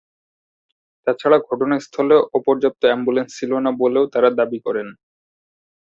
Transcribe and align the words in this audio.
তাছাড়া 1.07 1.37
ঘটনা 1.47 1.75
স্থলে 1.85 2.15
অপর্যাপ্ত 2.37 2.81
অ্যাম্বুলেন্স 2.85 3.29
ছিল 3.37 3.51
না 3.65 3.71
বলেও 3.81 4.05
তারা 4.13 4.29
দাবি 4.39 4.59
করেন। 4.65 4.87